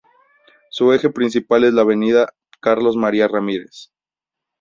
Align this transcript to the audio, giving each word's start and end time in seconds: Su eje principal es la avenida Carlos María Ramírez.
Su 0.71 0.93
eje 0.93 1.11
principal 1.11 1.63
es 1.63 1.75
la 1.75 1.83
avenida 1.83 2.33
Carlos 2.59 2.97
María 2.97 3.27
Ramírez. 3.27 3.93